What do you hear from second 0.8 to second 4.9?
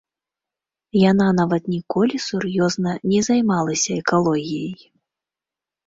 Яна нават ніколі сур'ёзна не займалася экалогіяй.